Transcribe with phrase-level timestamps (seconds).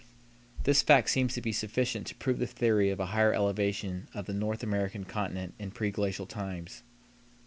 [0.63, 4.25] This fact seems to be sufficient to prove the theory of a higher elevation of
[4.25, 6.81] the North American continent in preglacial times.